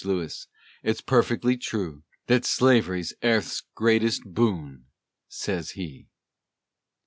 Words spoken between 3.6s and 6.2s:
grettest boon," sez he.